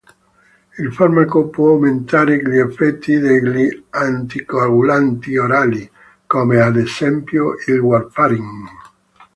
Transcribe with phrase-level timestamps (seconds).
[0.79, 5.87] Il farmaco può aumentare gli effetti degli anticoagulanti orali,
[6.25, 8.65] come ad esempio il warfarin.